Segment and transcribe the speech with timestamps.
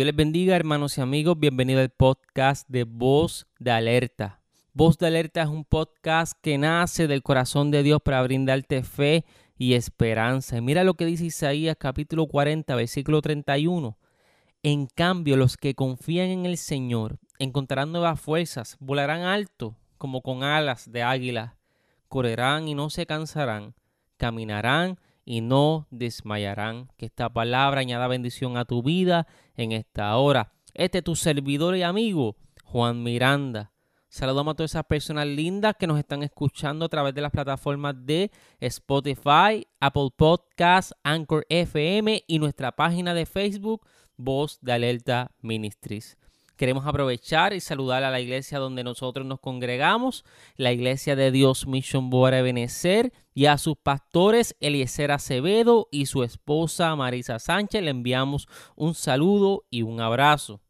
[0.00, 1.38] Dios les bendiga, hermanos y amigos.
[1.38, 4.40] Bienvenido al podcast de Voz de Alerta.
[4.72, 9.26] Voz de Alerta es un podcast que nace del corazón de Dios para brindarte fe
[9.58, 10.56] y esperanza.
[10.56, 13.98] Y mira lo que dice Isaías capítulo 40, versículo 31.
[14.62, 20.42] En cambio, los que confían en el Señor encontrarán nuevas fuerzas, volarán alto como con
[20.44, 21.58] alas de águila,
[22.08, 23.74] correrán y no se cansarán,
[24.16, 26.88] caminarán y no desmayarán.
[26.96, 30.52] Que esta palabra añada bendición a tu vida en esta hora.
[30.74, 33.72] Este es tu servidor y amigo, Juan Miranda.
[34.08, 37.94] Saludamos a todas esas personas lindas que nos están escuchando a través de las plataformas
[37.96, 46.18] de Spotify, Apple Podcasts, Anchor FM y nuestra página de Facebook, Voz de Alerta Ministries.
[46.60, 51.66] Queremos aprovechar y saludar a la iglesia donde nosotros nos congregamos, la iglesia de Dios
[51.66, 57.82] Mission Boa Benecer, y a sus pastores Eliezer Acevedo y su esposa Marisa Sánchez.
[57.82, 60.60] Le enviamos un saludo y un abrazo.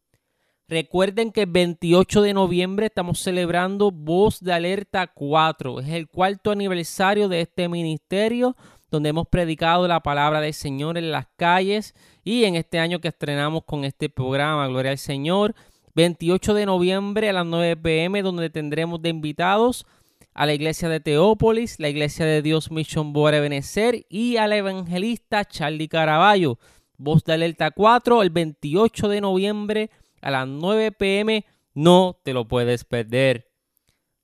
[0.69, 5.81] Recuerden que el 28 de noviembre estamos celebrando Voz de Alerta 4.
[5.81, 8.55] Es el cuarto aniversario de este ministerio
[8.91, 11.95] donde hemos predicado la palabra del Señor en las calles
[12.25, 15.55] y en este año que estrenamos con este programa, Gloria al Señor,
[15.95, 19.87] 28 de noviembre a las 9 pm, donde tendremos de invitados
[20.35, 25.45] a la iglesia de Teópolis, la iglesia de Dios Mission Bore Benecer y al evangelista
[25.45, 26.59] Charlie Caraballo.
[26.97, 31.45] Voz de Alerta 4, el 28 de noviembre a las 9 pm.
[31.75, 33.49] No te lo puedes perder.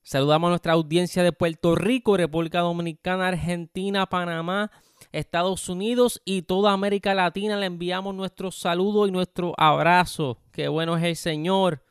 [0.03, 4.71] Saludamos a nuestra audiencia de Puerto Rico, República Dominicana, Argentina, Panamá,
[5.17, 7.57] Estados Unidos y toda América Latina.
[7.57, 10.39] Le enviamos nuestro saludo y nuestro abrazo.
[10.53, 11.83] Qué bueno es el Señor.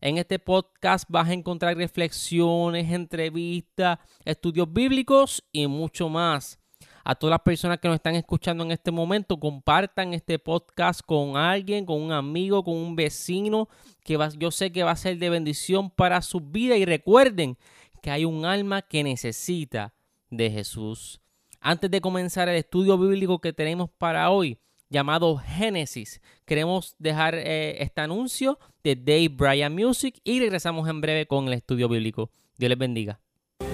[0.00, 6.58] En este podcast vas a encontrar reflexiones, entrevistas, estudios bíblicos y mucho más.
[7.04, 11.36] A todas las personas que nos están escuchando en este momento, compartan este podcast con
[11.36, 13.68] alguien, con un amigo, con un vecino,
[14.02, 16.76] que yo sé que va a ser de bendición para su vida.
[16.76, 17.56] Y recuerden
[18.02, 19.94] que hay un alma que necesita
[20.30, 21.20] de Jesús.
[21.68, 27.82] Antes de comenzar el estudio bíblico que tenemos para hoy, llamado Génesis, queremos dejar eh,
[27.82, 32.30] este anuncio de Dave Bryan Music y regresamos en breve con el estudio bíblico.
[32.56, 33.18] Dios les bendiga.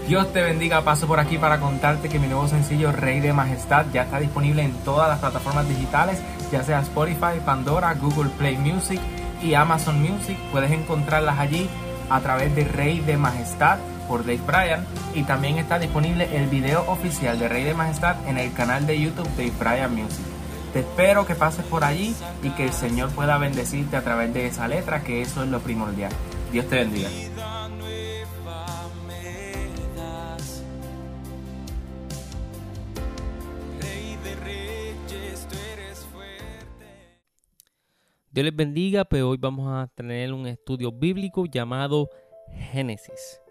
[0.09, 3.85] Dios te bendiga, paso por aquí para contarte que mi nuevo sencillo Rey de Majestad
[3.93, 9.03] ya está disponible en todas las plataformas digitales, ya sea Spotify, Pandora, Google Play Music
[9.43, 10.39] y Amazon Music.
[10.51, 11.69] Puedes encontrarlas allí
[12.09, 13.79] a través de Rey de Majestad
[14.13, 18.37] por Dave Bryan y también está disponible el video oficial de Rey de Majestad en
[18.37, 20.27] el canal de YouTube de Bryan Music.
[20.75, 24.49] Te espero que pases por allí y que el Señor pueda bendecirte a través de
[24.49, 26.13] esa letra, que eso es lo primordial.
[26.53, 27.09] Dios te bendiga.
[38.31, 42.11] Dios les bendiga, pero hoy vamos a tener un estudio bíblico llamado
[42.73, 43.42] Génesis.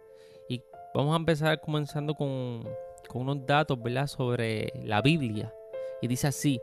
[0.93, 2.67] Vamos a empezar comenzando con,
[3.13, 5.53] unos datos sobre la Biblia.
[6.01, 6.59] Y dice así,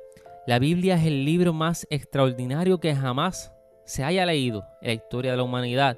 [0.46, 3.52] la Biblia es el libro más extraordinario que jamás
[3.84, 5.96] se haya leído en la historia de la humanidad.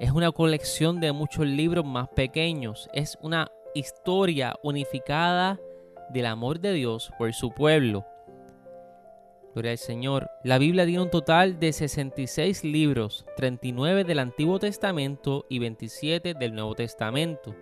[0.00, 2.88] Es una colección de muchos libros más pequeños.
[2.94, 5.60] Es una historia unificada
[6.08, 8.06] del amor de Dios por su pueblo.
[9.58, 10.30] Gloria al Señor.
[10.44, 16.54] La Biblia tiene un total de 66 libros, 39 del Antiguo Testamento y 27 del
[16.54, 17.56] Nuevo Testamento.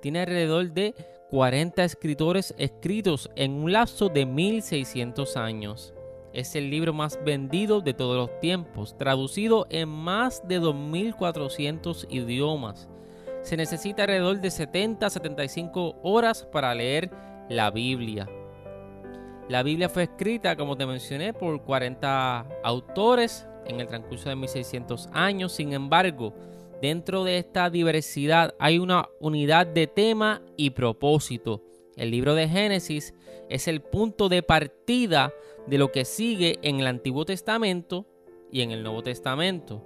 [0.00, 0.94] Tiene alrededor de
[1.30, 5.92] 40 escritores escritos en un lapso de 1600 años.
[6.32, 12.88] Es el libro más vendido de todos los tiempos, traducido en más de 2400 idiomas.
[13.42, 17.10] Se necesita alrededor de 70 a 75 horas para leer
[17.48, 18.28] la Biblia.
[19.50, 25.10] La Biblia fue escrita, como te mencioné, por 40 autores en el transcurso de 1600
[25.12, 25.52] años.
[25.52, 26.32] Sin embargo,
[26.80, 31.62] Dentro de esta diversidad hay una unidad de tema y propósito.
[31.96, 33.12] El libro de Génesis
[33.50, 35.30] es el punto de partida
[35.66, 38.06] de lo que sigue en el Antiguo Testamento
[38.50, 39.84] y en el Nuevo Testamento.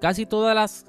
[0.00, 0.86] Casi todas las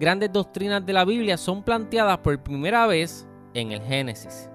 [0.00, 4.50] grandes doctrinas de la Biblia son planteadas por primera vez en el Génesis.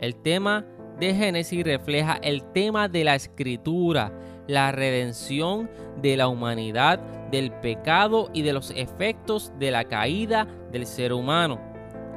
[0.00, 0.66] El tema
[1.00, 4.12] de Génesis refleja el tema de la escritura,
[4.46, 5.70] la redención
[6.02, 7.00] de la humanidad
[7.30, 11.58] del pecado y de los efectos de la caída del ser humano.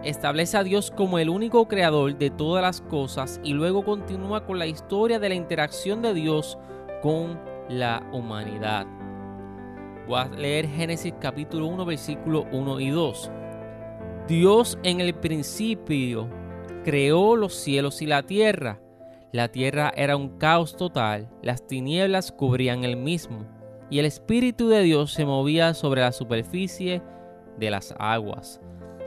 [0.04, 4.60] Establece a Dios como el único creador de todas las cosas y luego continúa con
[4.60, 6.58] la historia de la interacción de Dios
[7.02, 7.40] con
[7.70, 8.86] la humanidad.
[10.08, 13.32] Voy a leer Génesis capítulo 1 versículo 1 y 2.
[14.28, 16.28] Dios en el principio
[16.84, 18.80] creó los cielos y la tierra.
[19.32, 23.46] La tierra era un caos total, las tinieblas cubrían el mismo
[23.94, 27.04] y el Espíritu de Dios se movía sobre la superficie
[27.60, 28.60] de las aguas.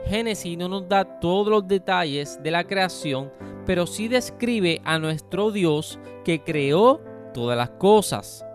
[0.05, 3.29] Génesis no nos da todos los detalles de la creación,
[3.65, 7.01] pero sí describe a nuestro Dios que creó
[7.33, 8.45] todas las cosas.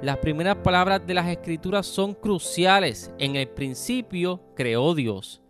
[0.00, 3.12] Las primeras palabras de las escrituras son cruciales.
[3.18, 5.43] En el principio creó Dios.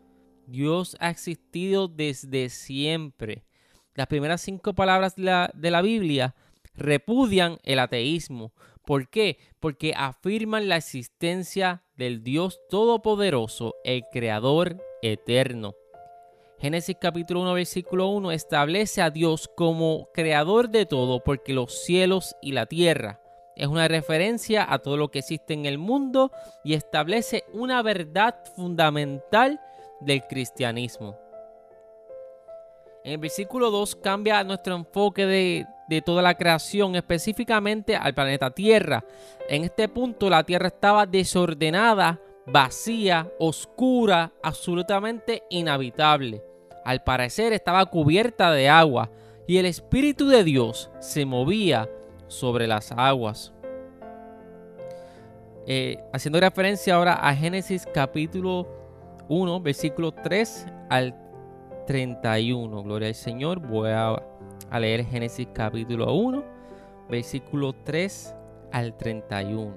[0.47, 3.45] Dios ha existido desde siempre.
[3.95, 6.35] Las primeras cinco palabras de la, de la Biblia
[6.75, 8.53] repudian el ateísmo.
[8.85, 9.39] ¿Por qué?
[9.61, 15.75] Porque afirman la existencia del Dios Todopoderoso, el Creador eterno.
[16.59, 22.37] Génesis capítulo 1 versículo 1 establece a Dios como creador de todo porque los cielos
[22.41, 23.21] y la tierra.
[23.57, 26.33] Es una referencia a todo lo que existe en el mundo
[26.65, 29.61] y establece una verdad fundamental
[30.05, 31.19] del cristianismo.
[33.05, 38.51] En el versículo 2 cambia nuestro enfoque de, de, toda la creación, específicamente al planeta
[38.51, 39.05] Tierra.
[39.49, 46.43] En este punto la Tierra estaba desordenada vacía, oscura, absolutamente inhabitable.
[46.85, 49.11] Al parecer estaba cubierta de agua
[49.47, 51.89] y el Espíritu de Dios se movía
[52.29, 53.53] sobre las aguas.
[55.67, 58.84] Eh, haciendo referencia ahora a Génesis capítulo
[59.29, 61.15] 1, versículo 3 al
[61.87, 62.83] 31.
[62.83, 63.61] Gloria al Señor.
[63.61, 64.23] Voy a,
[64.71, 66.45] a leer Génesis capítulo 1,
[67.09, 68.35] versículo 3
[68.73, 69.75] al 31.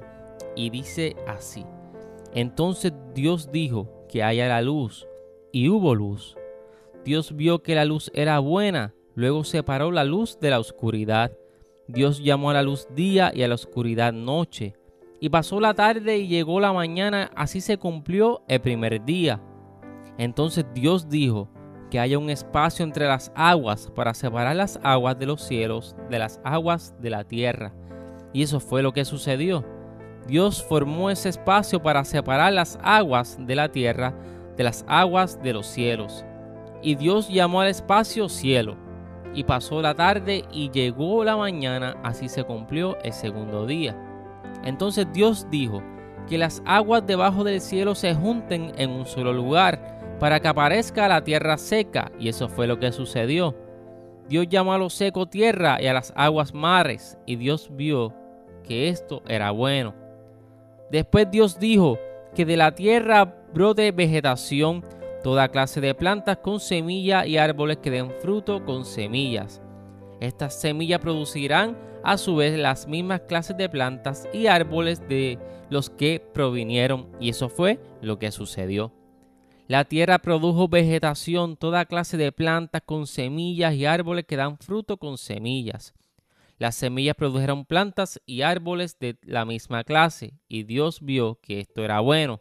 [0.55, 1.65] Y dice así.
[2.33, 5.07] Entonces Dios dijo que haya la luz,
[5.51, 6.37] y hubo luz.
[7.03, 11.31] Dios vio que la luz era buena, luego separó la luz de la oscuridad.
[11.87, 14.75] Dios llamó a la luz día y a la oscuridad noche.
[15.19, 19.41] Y pasó la tarde y llegó la mañana, así se cumplió el primer día.
[20.17, 21.49] Entonces Dios dijo
[21.89, 26.19] que haya un espacio entre las aguas para separar las aguas de los cielos de
[26.19, 27.73] las aguas de la tierra.
[28.33, 29.65] Y eso fue lo que sucedió.
[30.27, 34.13] Dios formó ese espacio para separar las aguas de la tierra
[34.57, 36.25] de las aguas de los cielos.
[36.81, 38.75] Y Dios llamó al espacio cielo.
[39.33, 43.95] Y pasó la tarde y llegó la mañana, así se cumplió el segundo día.
[44.63, 45.81] Entonces Dios dijo,
[46.27, 51.07] que las aguas debajo del cielo se junten en un solo lugar, para que aparezca
[51.07, 53.55] la tierra seca, y eso fue lo que sucedió.
[54.27, 58.13] Dios llamó a lo seco tierra y a las aguas mares, y Dios vio
[58.63, 59.95] que esto era bueno.
[60.91, 61.97] Después Dios dijo
[62.35, 64.83] que de la tierra brote vegetación,
[65.23, 69.61] toda clase de plantas con semilla y árboles que den fruto con semillas.
[70.19, 71.77] Estas semillas producirán
[72.07, 75.37] a su vez las mismas clases de plantas y árboles de
[75.69, 78.93] los que provinieron, y eso fue lo que sucedió.
[79.67, 84.95] La tierra produjo vegetación, toda clase de plantas con semillas y árboles que dan fruto
[84.95, 85.93] con semillas.
[86.57, 91.83] Las semillas produjeron plantas y árboles de la misma clase, y Dios vio que esto
[91.83, 92.39] era bueno.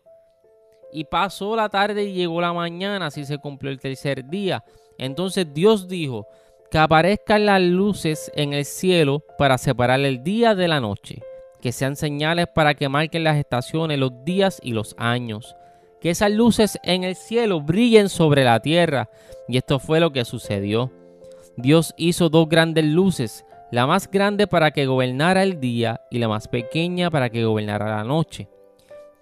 [0.92, 4.62] Y pasó la tarde y llegó la mañana, así se cumplió el tercer día.
[4.96, 6.28] Entonces Dios dijo,
[6.70, 11.22] que aparezcan las luces en el cielo para separar el día de la noche,
[11.60, 15.56] que sean señales para que marquen las estaciones, los días y los años.
[16.00, 19.08] Que esas luces en el cielo brillen sobre la tierra.
[19.48, 20.92] Y esto fue lo que sucedió.
[21.56, 26.28] Dios hizo dos grandes luces, la más grande para que gobernara el día y la
[26.28, 28.48] más pequeña para que gobernara la noche.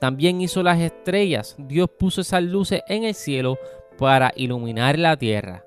[0.01, 1.55] También hizo las estrellas.
[1.59, 3.57] Dios puso esas luces en el cielo
[3.97, 5.65] para iluminar la tierra,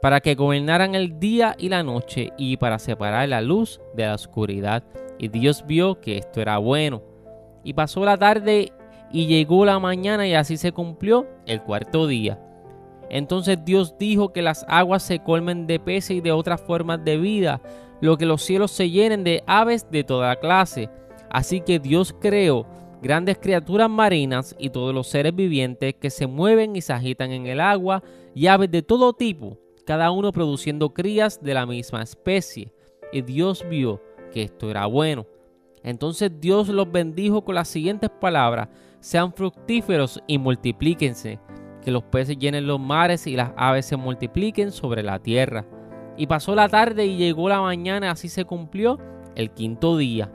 [0.00, 4.14] para que gobernaran el día y la noche y para separar la luz de la
[4.14, 4.84] oscuridad.
[5.18, 7.02] Y Dios vio que esto era bueno.
[7.64, 8.72] Y pasó la tarde
[9.12, 12.38] y llegó la mañana y así se cumplió el cuarto día.
[13.10, 17.16] Entonces Dios dijo que las aguas se colmen de peces y de otras formas de
[17.16, 17.60] vida,
[18.00, 20.90] lo que los cielos se llenen de aves de toda clase.
[21.30, 22.66] Así que Dios creó
[23.02, 27.46] grandes criaturas marinas y todos los seres vivientes que se mueven y se agitan en
[27.46, 28.02] el agua
[28.34, 32.70] y aves de todo tipo, cada uno produciendo crías de la misma especie.
[33.10, 35.26] Y Dios vio que esto era bueno.
[35.82, 38.68] Entonces Dios los bendijo con las siguientes palabras,
[39.00, 41.40] sean fructíferos y multiplíquense
[41.82, 45.64] que los peces llenen los mares y las aves se multipliquen sobre la tierra.
[46.18, 48.98] Y pasó la tarde y llegó la mañana, así se cumplió
[49.36, 50.30] el quinto día.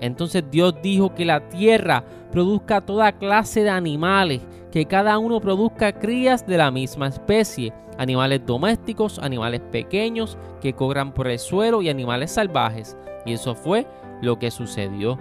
[0.00, 5.92] Entonces Dios dijo que la tierra produzca toda clase de animales, que cada uno produzca
[5.92, 11.88] crías de la misma especie, animales domésticos, animales pequeños que cobran por el suelo y
[11.88, 12.96] animales salvajes.
[13.24, 13.86] Y eso fue
[14.22, 15.18] lo que sucedió.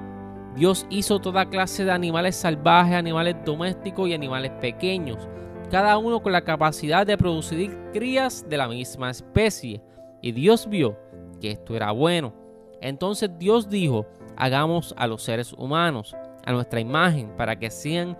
[0.55, 5.27] Dios hizo toda clase de animales salvajes, animales domésticos y animales pequeños
[5.69, 9.81] cada uno con la capacidad de producir crías de la misma especie.
[10.21, 10.97] Y Dios vio
[11.41, 12.33] que esto era bueno.
[12.81, 14.05] Entonces Dios dijo,
[14.37, 18.17] hagamos a los seres humanos, a nuestra imagen, para que sean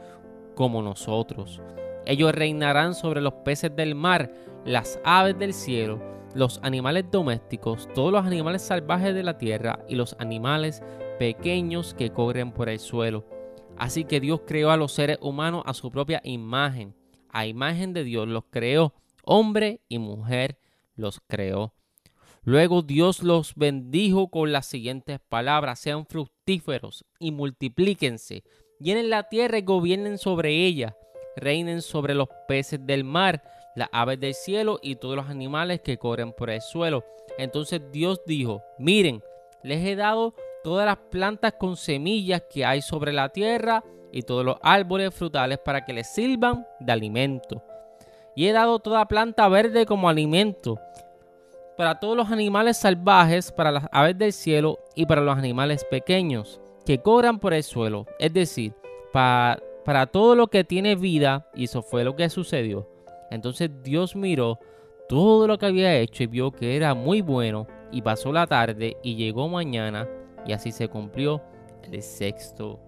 [0.56, 1.62] como nosotros.
[2.06, 4.34] Ellos reinarán sobre los peces del mar,
[4.66, 6.02] las aves del cielo,
[6.34, 10.82] los animales domésticos, todos los animales salvajes de la tierra y los animales
[11.20, 13.26] pequeños que corren por el suelo.
[13.78, 16.96] Así que Dios creó a los seres humanos a su propia imagen.
[17.30, 18.94] A imagen de Dios los creó.
[19.24, 20.60] Hombre y mujer
[20.96, 21.74] los creó.
[22.44, 28.44] Luego Dios los bendijo con las siguientes palabras, sean fructíferos y multiplíquense,
[28.80, 30.96] llenen la tierra y gobiernen sobre ella,
[31.36, 33.44] reinen sobre los peces del mar,
[33.76, 37.04] las aves del cielo y todos los animales que corren por el suelo.
[37.38, 39.22] Entonces Dios dijo, miren,
[39.64, 44.46] les he dado todas las plantas con semillas que hay sobre la tierra y todos
[44.46, 47.62] los árboles frutales para que les sirvan de alimento.
[48.36, 50.80] Y he dado toda planta verde como alimento
[51.78, 56.62] para todos los animales salvajes, para las aves del cielo y para los animales pequeños
[56.86, 58.06] que cobran por el suelo.
[58.20, 58.74] Es decir,
[59.12, 62.90] para, para todo lo que tiene vida, y eso fue lo que sucedió.
[63.32, 64.60] Entonces Dios miró
[65.08, 68.98] todo lo que había hecho y vio que era muy bueno y pasó la tarde
[69.04, 70.08] y llegó mañana
[70.46, 71.42] y así se cumplió
[71.84, 72.80] el sexto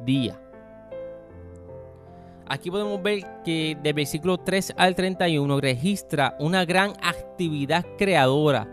[0.00, 0.40] día.
[2.46, 8.68] Aquí podemos ver que del versículo 3 al 31 registra una gran actividad creadora.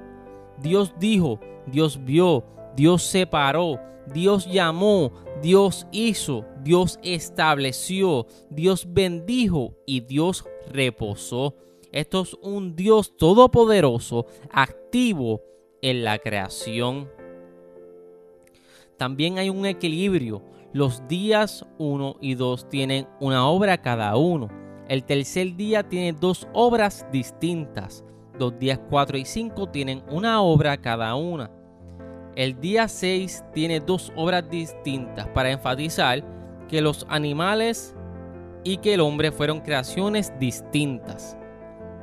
[0.58, 2.44] Dios dijo, Dios vio,
[2.75, 3.80] Dios separó,
[4.13, 5.12] Dios llamó,
[5.42, 11.56] Dios hizo, Dios estableció, Dios bendijo y Dios reposó.
[11.92, 15.42] Esto es un Dios todopoderoso, activo
[15.82, 17.10] en la creación.
[18.98, 20.44] También hay un equilibrio.
[20.74, 24.48] Los días 1 y 2 tienen una obra cada uno.
[24.88, 28.06] El tercer día tiene dos obras distintas.
[28.40, 31.51] Los días 4 y 5 tienen una obra cada una.
[32.36, 36.24] El día 6 tiene dos obras distintas para enfatizar
[36.70, 37.94] que los animales
[38.64, 41.38] y que el hombre fueron creaciones distintas.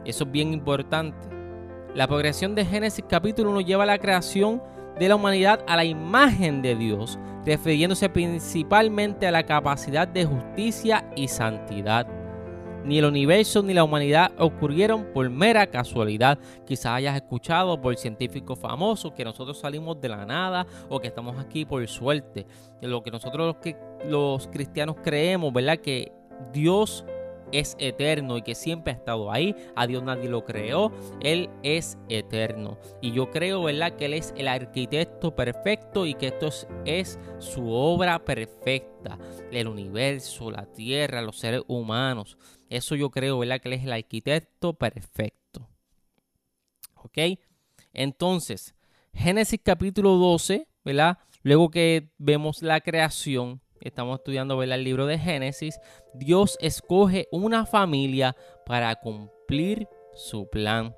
[0.04, 1.28] Eso es bien importante.
[1.94, 4.62] La progresión de Génesis capítulo 1 lleva a la creación
[4.98, 11.10] de la humanidad a la imagen de Dios, refiriéndose principalmente a la capacidad de justicia
[11.16, 12.06] y santidad.
[12.84, 16.38] Ni el universo ni la humanidad ocurrieron por mera casualidad.
[16.66, 21.38] Quizás hayas escuchado por científicos famosos que nosotros salimos de la nada o que estamos
[21.38, 22.46] aquí por suerte.
[22.80, 23.56] Lo que nosotros
[24.06, 25.78] los, cristianos creemos, ¿verdad?
[25.78, 26.12] Que
[26.52, 27.04] Dios
[27.52, 29.54] es eterno y que siempre ha estado ahí.
[29.76, 30.92] A Dios nadie lo creó.
[31.20, 32.78] Él es eterno.
[33.00, 33.96] Y yo creo, ¿verdad?
[33.96, 36.48] Que Él es el arquitecto perfecto y que esto
[36.84, 39.18] es, su obra perfecta.
[39.50, 42.36] El universo, la tierra, los seres humanos.
[42.68, 43.60] Eso yo creo, ¿verdad?
[43.60, 45.68] Que Él es el arquitecto perfecto.
[46.94, 47.18] ¿Ok?
[47.92, 48.74] Entonces,
[49.12, 51.18] Génesis capítulo 12, ¿verdad?
[51.42, 55.80] Luego que vemos la creación, estamos estudiando el libro de Génesis,
[56.14, 60.94] Dios escoge una familia para cumplir su plan.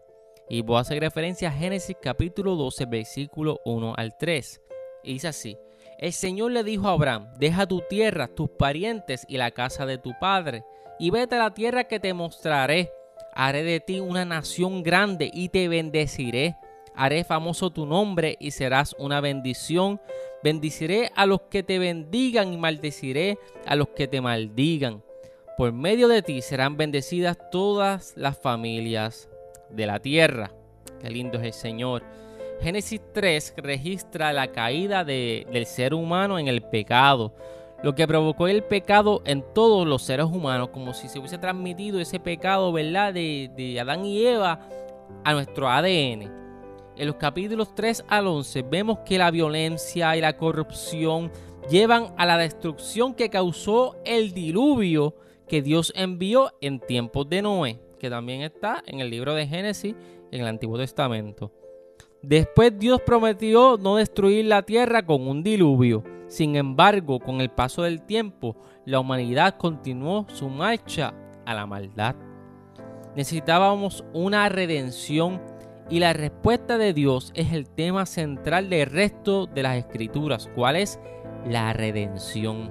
[0.48, 4.60] Y voy a hacer referencia a Génesis capítulo 12, versículo 1 al 3.
[5.04, 5.56] Y dice así,
[5.98, 9.98] el Señor le dijo a Abraham, deja tu tierra, tus parientes y la casa de
[9.98, 10.64] tu padre,
[11.00, 12.92] y vete a la tierra que te mostraré.
[13.32, 16.56] Haré de ti una nación grande y te bendeciré.
[16.94, 19.98] Haré famoso tu nombre y serás una bendición.
[20.44, 25.02] Bendiciré a los que te bendigan y maldeciré a los que te maldigan.
[25.56, 29.30] Por medio de ti serán bendecidas todas las familias
[29.70, 30.52] de la tierra.
[31.00, 32.02] Qué lindo es el Señor.
[32.60, 37.34] Génesis 3 registra la caída del ser humano en el pecado,
[37.82, 42.00] lo que provocó el pecado en todos los seres humanos, como si se hubiese transmitido
[42.00, 44.60] ese pecado, ¿verdad?, de, de Adán y Eva
[45.24, 46.40] a nuestro ADN
[47.00, 51.32] en los capítulos 3 al 11 vemos que la violencia y la corrupción
[51.70, 55.14] llevan a la destrucción que causó el diluvio
[55.48, 59.94] que Dios envió en tiempos de Noé, que también está en el libro de Génesis
[60.30, 61.50] en el Antiguo Testamento.
[62.20, 66.04] Después Dios prometió no destruir la tierra con un diluvio.
[66.30, 71.12] Sin embargo, con el paso del tiempo, la humanidad continuó su marcha
[71.44, 72.14] a la maldad.
[73.16, 75.42] Necesitábamos una redención
[75.90, 80.48] y la respuesta de Dios es el tema central del resto de las escrituras.
[80.54, 81.00] ¿Cuál es?
[81.48, 82.70] La redención.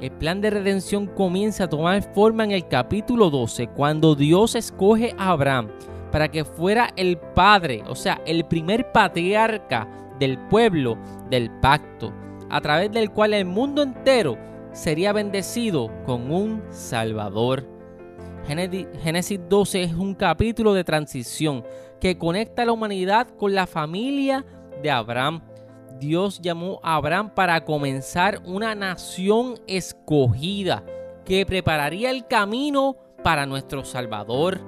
[0.00, 5.14] El plan de redención comienza a tomar forma en el capítulo 12, cuando Dios escoge
[5.16, 5.68] a Abraham
[6.10, 9.86] para que fuera el padre, o sea, el primer patriarca
[10.20, 10.96] del pueblo
[11.28, 12.12] del pacto,
[12.48, 14.38] a través del cual el mundo entero
[14.72, 17.66] sería bendecido con un Salvador.
[18.46, 21.64] Génesis 12 es un capítulo de transición
[22.00, 24.44] que conecta a la humanidad con la familia
[24.82, 25.42] de Abraham.
[25.98, 30.84] Dios llamó a Abraham para comenzar una nación escogida
[31.24, 34.60] que prepararía el camino para nuestro Salvador,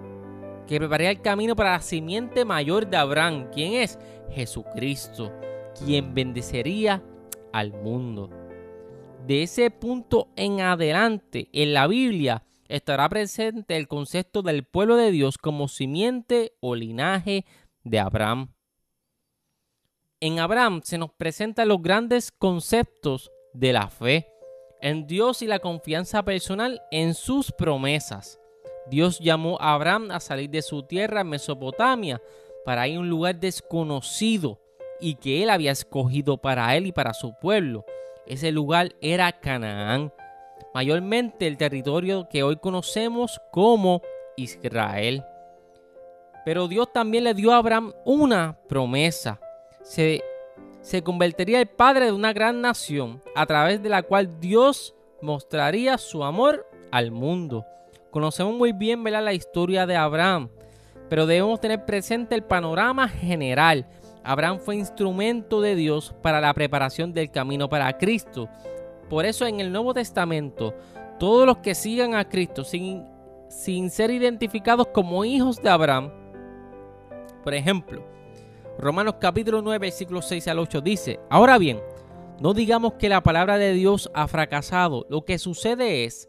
[0.66, 3.98] que prepararía el camino para la simiente mayor de Abraham, quien es
[4.30, 5.32] Jesucristo,
[5.78, 7.02] quien bendecería
[7.52, 8.30] al mundo.
[9.26, 15.10] De ese punto en adelante, en la Biblia, estará presente el concepto del pueblo de
[15.10, 17.44] Dios como simiente o linaje
[17.84, 18.52] de Abraham.
[20.20, 24.28] En Abraham se nos presentan los grandes conceptos de la fe
[24.80, 28.41] en Dios y la confianza personal en sus promesas.
[28.86, 32.20] Dios llamó a Abraham a salir de su tierra Mesopotamia
[32.64, 34.58] para ir a un lugar desconocido
[35.00, 37.84] y que él había escogido para él y para su pueblo.
[38.26, 40.12] Ese lugar era Canaán,
[40.74, 44.00] mayormente el territorio que hoy conocemos como
[44.36, 45.24] Israel.
[46.44, 49.40] Pero Dios también le dio a Abraham una promesa.
[49.82, 50.22] Se,
[50.80, 55.98] se convertiría el padre de una gran nación a través de la cual Dios mostraría
[55.98, 57.64] su amor al mundo.
[58.12, 60.50] Conocemos muy bien la historia de Abraham,
[61.08, 63.86] pero debemos tener presente el panorama general.
[64.22, 68.50] Abraham fue instrumento de Dios para la preparación del camino para Cristo.
[69.08, 70.74] Por eso en el Nuevo Testamento,
[71.18, 73.06] todos los que sigan a Cristo sin,
[73.48, 76.12] sin ser identificados como hijos de Abraham,
[77.42, 78.04] por ejemplo,
[78.78, 81.80] Romanos capítulo 9, versículo 6 al 8 dice, ahora bien,
[82.40, 86.28] no digamos que la palabra de Dios ha fracasado, lo que sucede es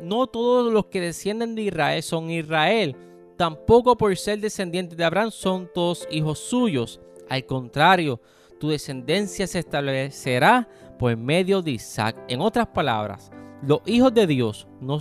[0.00, 2.96] no todos los que descienden de Israel son Israel,
[3.36, 8.20] tampoco por ser descendientes de Abraham son todos hijos suyos, al contrario,
[8.60, 10.68] tu descendencia se establecerá
[10.98, 12.16] por medio de Isaac.
[12.28, 13.30] En otras palabras,
[13.62, 14.98] los hijos de Dios no,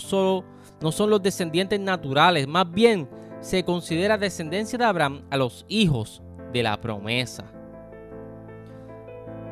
[0.81, 3.07] no son los descendientes naturales, más bien
[3.39, 7.45] se considera descendencia de Abraham a los hijos de la promesa.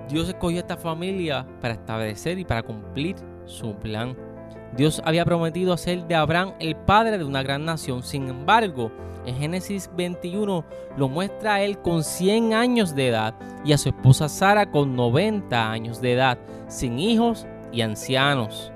[0.09, 4.17] Dios escogió esta familia para establecer y para cumplir su plan.
[4.75, 8.01] Dios había prometido hacer de Abraham el padre de una gran nación.
[8.03, 8.91] Sin embargo,
[9.25, 10.65] en Génesis 21
[10.97, 14.95] lo muestra a él con 100 años de edad y a su esposa Sara con
[14.95, 18.71] 90 años de edad, sin hijos y ancianos.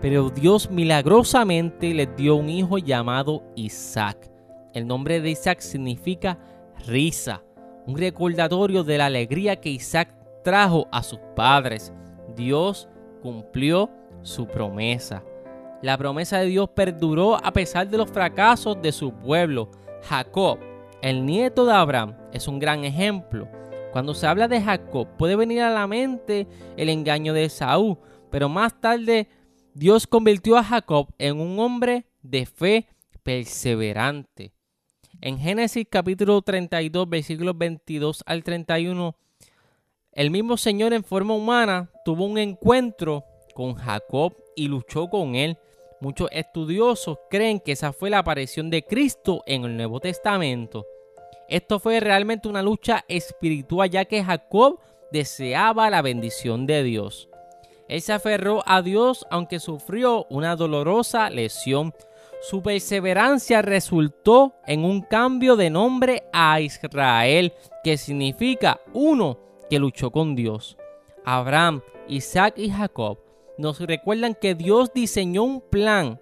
[0.00, 4.30] Pero Dios milagrosamente les dio un hijo llamado Isaac.
[4.74, 6.38] El nombre de Isaac significa
[6.86, 7.42] risa,
[7.86, 11.92] un recordatorio de la alegría que Isaac trajo a sus padres.
[12.36, 12.88] Dios
[13.22, 13.88] cumplió
[14.24, 15.22] su promesa.
[15.82, 19.70] La promesa de Dios perduró a pesar de los fracasos de su pueblo.
[20.02, 20.58] Jacob,
[21.02, 23.48] el nieto de Abraham, es un gran ejemplo.
[23.92, 27.98] Cuando se habla de Jacob puede venir a la mente el engaño de Saúl,
[28.30, 29.28] pero más tarde
[29.74, 32.88] Dios convirtió a Jacob en un hombre de fe
[33.22, 34.52] perseverante.
[35.20, 39.16] En Génesis capítulo 32, versículos 22 al 31,
[40.12, 45.56] el mismo Señor en forma humana tuvo un encuentro con Jacob y luchó con él.
[46.00, 50.86] Muchos estudiosos creen que esa fue la aparición de Cristo en el Nuevo Testamento.
[51.48, 54.80] Esto fue realmente una lucha espiritual ya que Jacob
[55.12, 57.28] deseaba la bendición de Dios.
[57.88, 61.94] Él se aferró a Dios aunque sufrió una dolorosa lesión.
[62.42, 69.38] Su perseverancia resultó en un cambio de nombre a Israel, que significa uno
[69.70, 70.76] que luchó con Dios.
[71.24, 73.23] Abraham, Isaac y Jacob
[73.56, 76.20] nos recuerdan que Dios diseñó un plan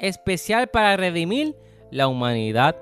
[0.00, 1.56] especial para redimir
[1.90, 2.76] la humanidad.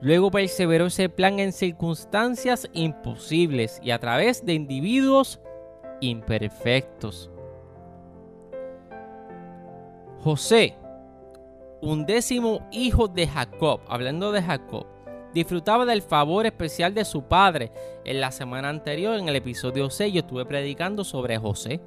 [0.00, 5.40] Luego perseveró ese plan en circunstancias imposibles y a través de individuos
[6.00, 7.30] imperfectos.
[10.20, 10.76] José,
[11.82, 14.86] un décimo hijo de Jacob, hablando de Jacob,
[15.32, 17.72] disfrutaba del favor especial de su padre.
[18.04, 21.80] En la semana anterior, en el episodio 6, yo estuve predicando sobre José.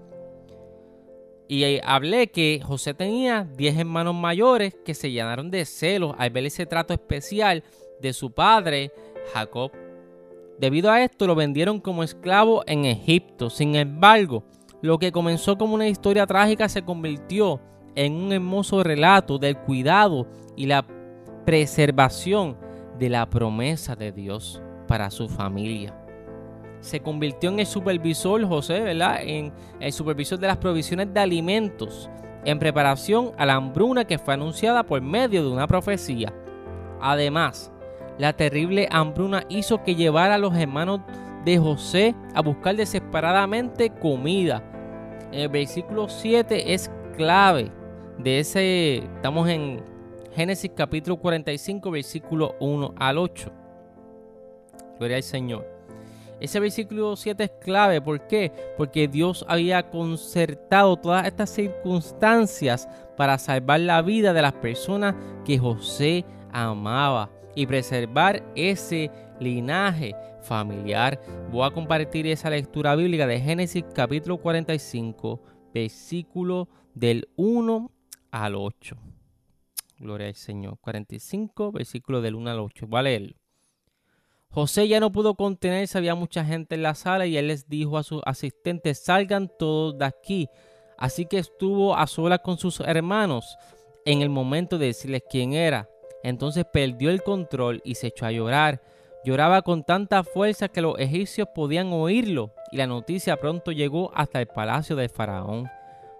[1.53, 6.47] Y hablé que José tenía 10 hermanos mayores que se llenaron de celos al ver
[6.47, 7.63] ese trato especial
[8.01, 8.91] de su padre
[9.35, 9.71] Jacob.
[10.57, 13.51] Debido a esto lo vendieron como esclavo en Egipto.
[13.51, 14.43] Sin embargo,
[14.81, 17.61] lo que comenzó como una historia trágica se convirtió
[17.93, 20.87] en un hermoso relato del cuidado y la
[21.45, 22.57] preservación
[22.97, 26.02] de la promesa de Dios para su familia
[26.83, 29.19] se convirtió en el supervisor, José, ¿verdad?
[29.21, 32.09] En el supervisor de las provisiones de alimentos
[32.43, 36.33] en preparación a la hambruna que fue anunciada por medio de una profecía.
[36.99, 37.71] Además,
[38.17, 40.99] la terrible hambruna hizo que llevara a los hermanos
[41.45, 44.61] de José a buscar desesperadamente comida.
[45.31, 47.71] El versículo 7 es clave
[48.17, 49.81] de ese, estamos en
[50.33, 53.51] Génesis capítulo 45, versículo 1 al 8.
[54.99, 55.72] Gloria al Señor.
[56.43, 58.51] Ese versículo 7 es clave, ¿por qué?
[58.75, 65.57] Porque Dios había concertado todas estas circunstancias para salvar la vida de las personas que
[65.57, 71.21] José amaba y preservar ese linaje familiar.
[71.49, 75.41] Voy a compartir esa lectura bíblica de Génesis capítulo 45,
[75.73, 77.89] versículo del 1
[78.31, 78.97] al 8.
[79.97, 80.77] Gloria al Señor.
[80.81, 82.85] 45, versículo del 1 al 8.
[82.85, 83.42] Voy a leerlo.
[84.53, 87.97] José ya no pudo contenerse, había mucha gente en la sala y él les dijo
[87.97, 90.47] a sus asistentes, salgan todos de aquí.
[90.95, 93.57] Así que estuvo a solas con sus hermanos
[94.05, 95.89] en el momento de decirles quién era.
[96.21, 98.79] Entonces perdió el control y se echó a llorar.
[99.25, 104.39] Lloraba con tanta fuerza que los egipcios podían oírlo y la noticia pronto llegó hasta
[104.39, 105.67] el palacio del faraón.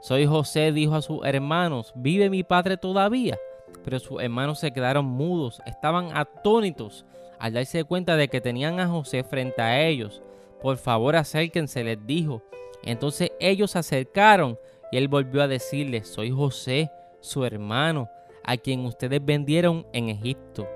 [0.02, 3.38] Soy José, dijo a sus hermanos, ¿vive mi padre todavía?
[3.84, 7.06] Pero sus hermanos se quedaron mudos, estaban atónitos
[7.44, 10.22] al darse cuenta de que tenían a José frente a ellos.
[10.62, 12.42] Por favor acérquense, les dijo.
[12.84, 14.58] Entonces ellos se acercaron
[14.94, 18.10] y él volvió a decirles, soy José, su hermano,
[18.46, 20.70] a quien ustedes vendieron en Egipto.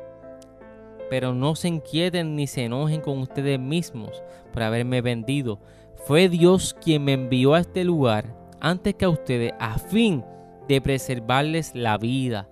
[1.10, 5.62] Pero no se inquieten ni se enojen con ustedes mismos por haberme vendido.
[5.96, 10.22] Fue Dios quien me envió a este lugar antes que a ustedes a fin
[10.68, 12.50] de preservarles la vida.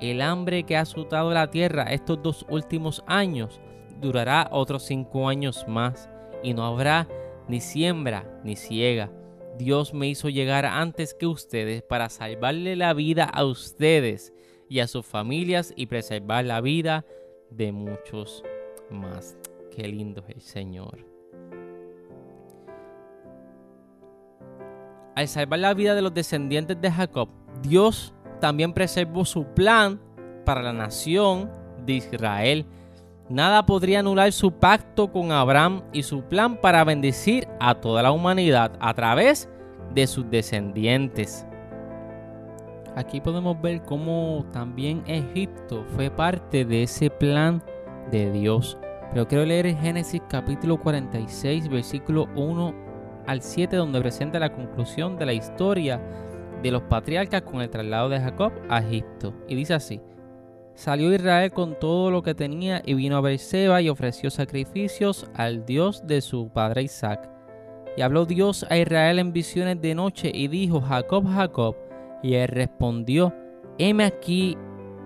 [0.00, 3.60] El hambre que ha azotado la tierra estos dos últimos años
[4.00, 6.08] durará otros cinco años más
[6.42, 7.08] y no habrá
[7.48, 9.10] ni siembra ni ciega.
[9.56, 14.32] Dios me hizo llegar antes que ustedes para salvarle la vida a ustedes
[14.68, 17.04] y a sus familias y preservar la vida
[17.50, 18.42] de muchos
[18.90, 19.36] más.
[19.74, 21.06] Qué lindo es el Señor.
[25.14, 27.28] Al salvar la vida de los descendientes de Jacob,
[27.62, 28.12] Dios
[28.44, 29.98] también preservó su plan
[30.44, 31.50] para la nación
[31.86, 32.66] de Israel.
[33.30, 38.12] Nada podría anular su pacto con Abraham y su plan para bendecir a toda la
[38.12, 39.48] humanidad a través
[39.94, 41.46] de sus descendientes.
[42.94, 47.62] Aquí podemos ver cómo también Egipto fue parte de ese plan
[48.10, 48.76] de Dios.
[49.10, 52.74] Pero quiero leer en Génesis capítulo 46, versículo 1
[53.26, 55.98] al 7, donde presenta la conclusión de la historia
[56.64, 59.34] de los patriarcas con el traslado de Jacob a Egipto.
[59.46, 60.00] Y dice así:
[60.74, 65.66] Salió Israel con todo lo que tenía y vino a Beerseba y ofreció sacrificios al
[65.66, 67.30] Dios de su padre Isaac.
[67.96, 71.76] Y habló Dios a Israel en visiones de noche y dijo: Jacob, Jacob.
[72.22, 73.32] Y él respondió:
[73.78, 74.56] Heme aquí.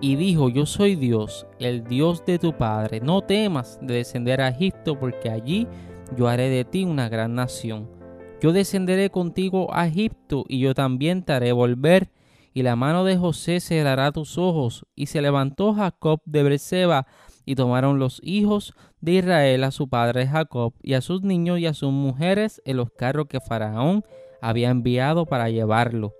[0.01, 3.01] Y dijo: Yo soy Dios, el Dios de tu padre.
[3.01, 5.67] No temas de descender a Egipto, porque allí
[6.15, 7.98] yo haré de ti una gran nación
[8.41, 12.09] yo descenderé contigo a Egipto y yo también te haré volver.
[12.53, 14.85] Y la mano de José cerrará tus ojos.
[14.95, 17.05] Y se levantó Jacob de Berseba
[17.45, 21.65] y tomaron los hijos de Israel a su padre Jacob y a sus niños y
[21.65, 24.03] a sus mujeres en los carros que Faraón
[24.41, 26.13] había enviado para llevarlo.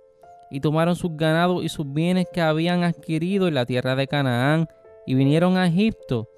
[0.50, 4.68] Y tomaron sus ganados y sus bienes que habían adquirido en la tierra de Canaán
[5.06, 6.28] y vinieron a Egipto,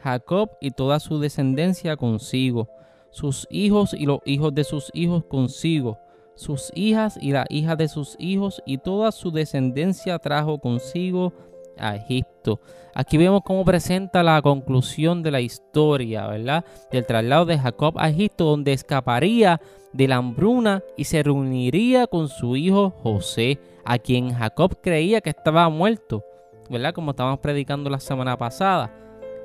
[0.00, 2.68] Jacob y toda su descendencia consigo
[3.12, 5.98] sus hijos y los hijos de sus hijos consigo,
[6.34, 11.32] sus hijas y las hijas de sus hijos y toda su descendencia trajo consigo
[11.78, 12.60] a Egipto.
[12.94, 16.64] Aquí vemos cómo presenta la conclusión de la historia, ¿verdad?
[16.90, 19.60] Del traslado de Jacob a Egipto, donde escaparía
[19.92, 25.30] de la hambruna y se reuniría con su hijo José, a quien Jacob creía que
[25.30, 26.24] estaba muerto,
[26.70, 26.94] ¿verdad?
[26.94, 28.94] Como estábamos predicando la semana pasada.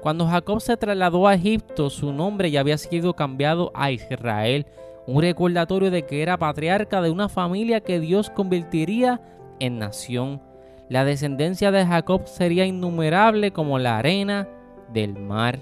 [0.01, 4.65] Cuando Jacob se trasladó a Egipto, su nombre ya había sido cambiado a Israel,
[5.07, 9.21] un recordatorio de que era patriarca de una familia que Dios convertiría
[9.60, 10.41] en nación.
[10.89, 14.47] La descendencia de Jacob sería innumerable como la arena
[14.93, 15.60] del mar.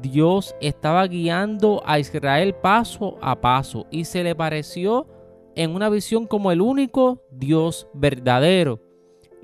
[0.00, 5.06] Dios estaba guiando a Israel paso a paso y se le pareció
[5.54, 8.85] en una visión como el único Dios verdadero.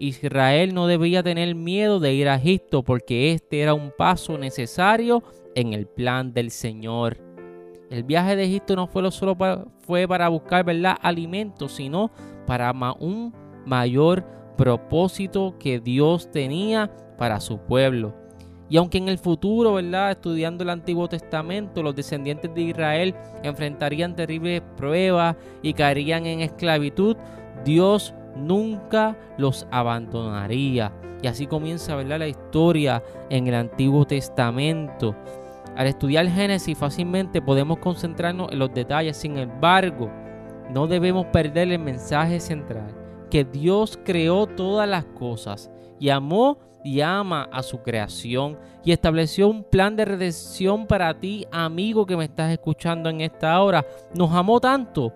[0.02, 5.22] Israel no debía tener miedo de ir a Egipto porque este era un paso necesario
[5.54, 7.18] en el plan del Señor.
[7.88, 10.96] El viaje de Egipto no fue solo para, fue para buscar ¿verdad?
[11.00, 12.10] alimentos, sino
[12.46, 13.32] para un
[13.64, 18.12] mayor propósito que Dios tenía para su pueblo.
[18.68, 20.10] Y aunque en el futuro, ¿verdad?
[20.10, 27.16] Estudiando el Antiguo Testamento, los descendientes de Israel enfrentarían terribles pruebas y caerían en esclavitud,
[27.64, 30.92] Dios nunca los abandonaría.
[31.23, 32.18] Y así comienza ¿verdad?
[32.18, 35.14] la historia en el Antiguo Testamento.
[35.77, 40.11] Al estudiar Génesis fácilmente podemos concentrarnos en los detalles, sin embargo,
[40.71, 42.95] no debemos perder el mensaje central,
[43.31, 49.49] que Dios creó todas las cosas y amó y ama a su creación y estableció
[49.49, 53.85] un plan de redención para ti, amigo que me estás escuchando en esta hora.
[54.14, 55.12] Nos amó tanto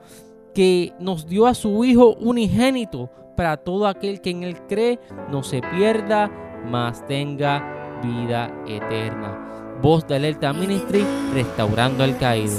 [0.57, 4.99] que nos dio a su Hijo unigénito para todo aquel que en él cree
[5.31, 6.31] no se pierda,
[6.65, 9.77] mas tenga vida eterna.
[9.83, 12.59] Voz de Alerta Ministry, restaurando al caído.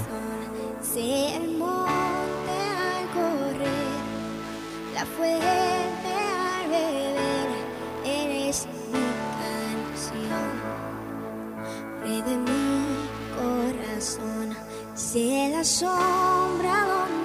[15.18, 17.17] de la sombra donde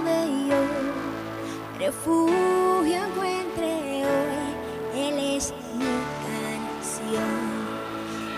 [1.78, 4.54] refugio encuentre hoy,
[4.94, 5.92] Él es mi
[6.26, 7.40] canción,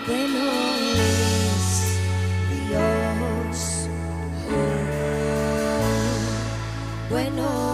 [0.07, 0.39] bueno
[0.95, 1.67] es
[2.67, 3.89] Dios,
[4.49, 4.63] oh,
[7.09, 7.64] bueno.